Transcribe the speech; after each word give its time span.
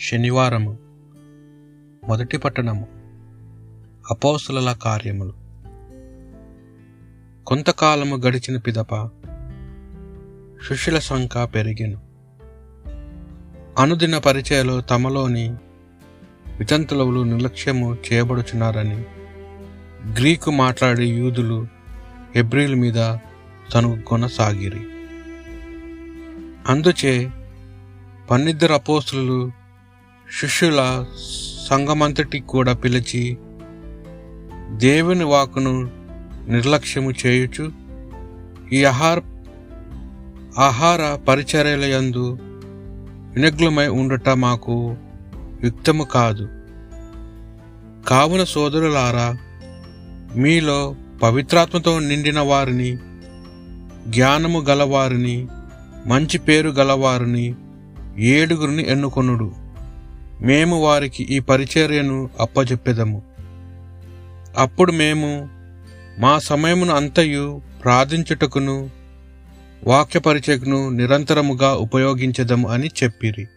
శనివారము 0.00 0.78
మొదటి 2.08 2.38
పట్టణము 2.38 2.86
అపోస్తుల 4.10 4.76
కార్యములు. 4.82 5.32
కొంతకాలము 7.44 8.16
గడిచిన 8.16 8.56
పిదప 8.58 9.06
శిష్యుల 10.68 10.98
సంఖ్య 10.98 11.46
పెరిగెను. 11.54 12.00
అనుదిన 13.78 14.18
పరిచయలో 14.18 14.80
తమలోని 14.80 15.48
వితంతులవులు 16.58 17.22
నిర్లక్ష్యము 17.22 17.96
చేయబడుచున్నారని 18.12 19.04
గ్రీకు 20.12 20.50
మాట్లాడే 20.50 21.04
యూదులు 21.04 21.66
ఎబ్రిల్ 22.36 22.74
మీద 22.74 23.16
తను 23.74 24.02
కొనసాగిరి. 24.02 24.80
అందుచే 26.68 27.30
పన్నిద్దరు 28.30 28.72
అపోస్తులు 28.72 29.57
శిష్యుల 30.32 31.04
సంఘమంతటి 31.70 32.40
కూడా 32.40 32.72
పిలిచి 32.72 33.38
దేవుని 34.76 35.24
వాకును 35.24 35.90
నిర్లక్ష్యము 36.48 37.12
చేయుచు 37.26 37.72
ఈ 38.72 38.84
ఆహార 38.84 39.20
ఆహార 40.58 41.18
పరిచర్యలయందు 41.28 42.38
వినగ్లమై 43.34 43.88
ఉండట 43.88 44.28
మాకు 44.28 44.96
యుక్తము 45.64 46.04
కాదు. 46.04 46.48
కావున 48.08 48.44
సోదరులారా 48.44 49.36
మీలో 50.36 50.94
పవిత్రాత్మతో 51.22 51.98
నిండిన 51.98 52.40
వారిని 52.40 52.98
జ్ఞానము 54.08 54.60
గలవారిని 54.60 55.48
మంచి 56.06 56.38
పేరు 56.38 56.70
గలవారిని 56.70 57.54
ఏడుగురిని 58.18 58.90
ఎన్నుకొనుడు. 58.90 59.67
మేము 60.40 60.80
వారికి 60.80 61.22
ఈ 61.22 61.38
పరిచర్యను 61.38 62.30
అప్పజెప్పెదము. 62.40 63.22
అప్పుడు 64.58 64.92
మేము 64.92 65.48
మా 66.18 66.38
సమయమును 66.38 66.94
అంతయు 66.94 67.62
ప్రార్థించుటకును 67.84 68.90
వాక్య 69.84 70.20
పరిచయకును 70.20 70.88
నిరంతరముగా 70.88 71.74
ఉపయోగించదము 71.74 72.68
అని 72.68 72.90
చెప్పిరి. 73.02 73.48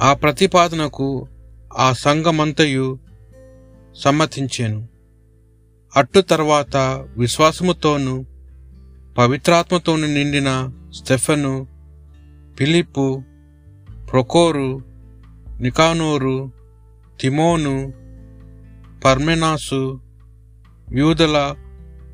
ఆ 0.00 0.12
ప్రతిపాదనకు 0.12 1.28
ఆ 1.78 1.92
సంఘమంతయు 1.92 2.98
సమ్మతించాను. 3.96 4.88
అట్టు 5.96 6.20
తర్వాత 6.20 7.04
విశ్వాసముతోనూ 7.16 8.24
పవిత్రాత్మతోను 9.18 10.06
నిండిన 10.06 10.70
స్టెఫను 10.94 11.66
పిలిప్పు 12.60 13.22
ప్రొకోరు 14.12 14.91
నికానోరు 15.62 16.52
తిమోను 17.20 17.92
పర్మెనాసు 19.04 20.00
యూదల 20.92 21.54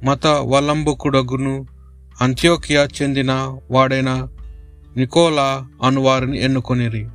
మత 0.05 0.27
వలంబకుడగును 0.27 1.67
అంత్యోకియా 2.21 2.89
చెందిన 3.03 3.59
వాడైన 3.71 4.29
నికోలా 4.97 5.67
అనువారిని 5.83 6.43
ఎన్నుకొనిరి. 6.43 7.09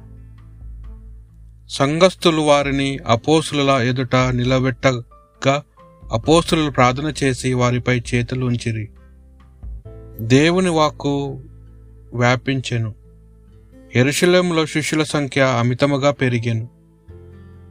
సంఘస్థులు 1.70 2.42
వారిని 2.42 3.00
అపోసుల 3.08 3.70
ఎదుట 3.70 4.16
నిలబెట్టగా 4.16 5.64
అపోస్తులు 6.12 6.72
ప్రార్థన 6.72 7.14
చేసి 7.24 7.54
వారిపై 7.54 8.02
చేతులు 8.16 8.46
ఉంచిరి. 8.46 8.90
దేవుని 10.20 10.70
వాక్కు 10.70 11.42
వ్యాపించెను. 12.14 13.03
ఎరుశలంలో 13.96 14.66
శిష్యుల 14.66 15.04
సంఖ్య 15.04 15.42
అమితముగా 15.42 16.12
పెరిగెను. 16.12 16.70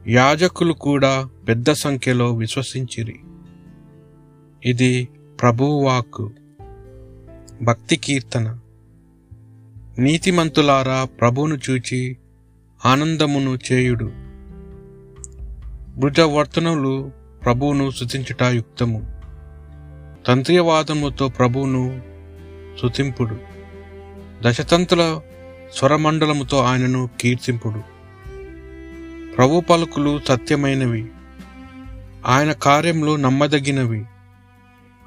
యాజకులు 0.07 0.73
కూడా 0.73 1.29
పెద్ద 1.47 1.71
సంఖ్యలో 1.71 2.33
విశ్వసించిరి. 2.33 3.19
ఇది 4.65 5.07
ప్రభువు 5.41 5.83
వాక్కు. 5.83 6.31
భక్తి 7.61 7.95
కీర్తన. 7.95 8.59
నీతిమంతులారా 9.99 11.07
ప్రభువును 11.19 11.59
చూచి 11.69 12.17
ఆనందమును 12.85 13.57
చేయుడు. 13.71 14.11
భుజవర్తనలు 15.99 17.11
ప్రభువును 17.43 17.91
శుతించుట 17.91 18.43
యుక్తము. 18.43 19.19
తంత్రియవాదముతో 20.27 21.27
ప్రభువును 21.27 22.01
శుతింపుడు. 22.81 23.37
దశతంతుల 24.43 25.19
స్వరమండలముతో 25.73 26.57
ఆయనను 26.57 27.09
కీర్తింపుడు. 27.21 27.81
ప్రభు 29.35 29.61
పలుకులు 29.61 30.19
సత్యమైనవి. 30.27 31.07
ఆయన 32.25 32.51
కార్యములు 32.51 33.15
నమ్మదగినవి. 33.15 34.05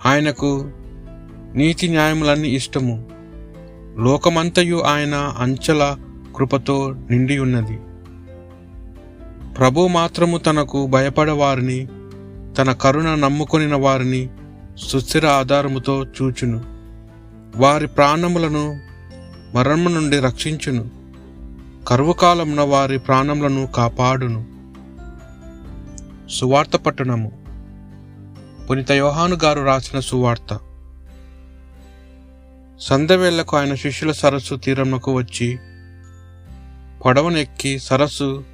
ఆయనకు 0.07 0.71
నీతి 1.55 1.89
న్యాయములన్నీ 1.89 2.49
ఇష్టము. 2.49 3.07
లోకమంతయు 3.99 4.77
ఆయన 4.77 5.15
అంచెల 5.15 5.99
కృపతో 6.37 6.95
నిండి 7.11 7.39
ఉన్నది 7.39 7.79
ప్రభు 9.59 9.87
మాత్రము 9.87 10.39
తనకు 10.39 10.87
భయపడవారిని 10.87 11.87
తన 12.59 12.73
కరుణ 12.73 13.15
నమ్ముకొనిన 13.15 13.75
వారిని 13.75 14.29
సుస్థిర 14.79 15.27
ఆధారముతో 15.27 16.05
చూచును. 16.05 16.65
వారి 17.57 17.87
ప్రాణములను 17.87 18.86
మరణము 19.55 19.89
నుండి 19.89 20.19
రక్షించును. 20.19 20.91
కరువుకాలమున 21.85 22.61
వారి 22.61 22.99
ప్రాణములను 22.99 23.67
కాపాడును. 23.67 24.47
సువార్త 26.29 26.77
పట్టణము. 26.77 27.45
పునీత 28.71 28.93
యోహాను 28.93 29.37
గారు 29.45 29.61
రాసిన 29.61 30.01
సువార్త. 30.01 30.61
సంధ్యవేళ్ళకు 32.81 33.57
ఆయన 33.57 33.75
శిష్యుల 33.75 34.13
సరస్సు 34.13 34.55
తీరమునకు 34.55 35.13
వచ్చి 35.13 35.59
పడవనెక్కి 37.07 37.79
సరస్సు 37.79 38.45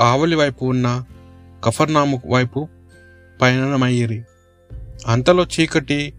ఆవలి 0.00 0.36
వైపు 0.36 0.64
ఉన్న 0.64 1.04
కఫర్నాము 1.64 2.22
వైపు 2.26 2.68
పయనమయ్యిరి 3.42 4.24
అంతలో 5.06 5.44
చీకటి 5.44 6.14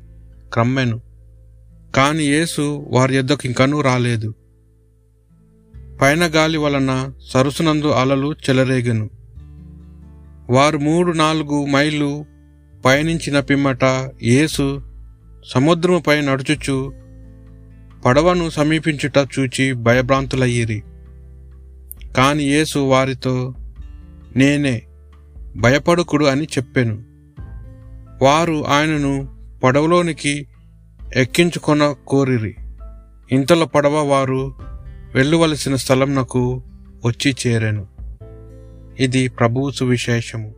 క్రమ్మెను. 0.54 1.07
కాని 1.98 2.24
యేసు 2.24 2.88
వారి 2.90 3.16
యొద్దకు 3.16 3.40
ఇంకనూ 3.46 3.82
రాలేదు. 3.82 4.34
పైన 6.02 6.30
గాలి 6.36 6.58
వలన 6.58 7.12
సరసునందు 7.28 7.88
అలలు 7.88 8.34
చెలరేగెను. 8.34 9.10
వారు 10.50 10.78
మూడు 10.78 11.12
నాలుగు 11.12 11.66
మైళ్ళు 11.66 12.26
పయనించిన 12.86 13.40
పిమ్మట 13.40 13.84
యేసు 14.24 14.82
సముద్రముపై 15.46 16.22
నడుచుచు 16.22 16.94
పడవను 18.06 18.50
సమీపించుట 18.50 19.18
చూచి 19.18 19.74
భయభ్రాంతులయ్యిరి. 19.74 20.84
కాని 22.18 22.44
యేసు 22.44 22.80
వారితో 22.80 23.54
నేనే 24.36 24.82
భయపడుకుడు 25.56 26.26
అని 26.26 26.44
చెప్పెను. 26.44 27.04
వారు 28.22 28.68
ఆయనను 28.68 29.38
పడవలోనికి 29.64 30.48
ఎక్కించుకొన 31.16 31.96
కోరిరి. 32.08 32.56
ఇంతలో 33.32 33.66
పడవ 33.66 34.08
వారు 34.08 34.54
వెళ్ళవలసిన 35.16 35.76
స్థలంనకు 35.76 36.64
వచ్చి 37.06 37.36
చేరాను. 37.48 37.88
ఇది 39.00 39.28
ప్రభువు 39.28 39.72
సువిశేషము. 39.72 40.54